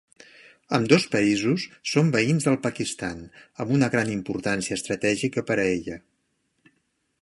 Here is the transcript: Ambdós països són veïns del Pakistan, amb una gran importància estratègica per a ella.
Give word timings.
Ambdós 0.77 1.03
països 1.15 1.65
són 1.91 2.09
veïns 2.15 2.49
del 2.49 2.57
Pakistan, 2.65 3.23
amb 3.65 3.77
una 3.79 3.93
gran 3.97 4.13
importància 4.17 4.81
estratègica 4.83 5.49
per 5.53 5.63
a 5.63 5.69
ella. 5.79 6.05